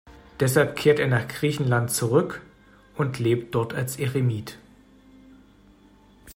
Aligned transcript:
Deshalb 0.39 0.75
kehrt 0.77 0.97
er 0.97 1.05
nach 1.05 1.27
Griechenland 1.27 1.91
zurück 1.91 2.41
und 2.97 3.19
lebt 3.19 3.53
dort 3.53 3.75
als 3.75 3.97
Eremit. 3.99 4.57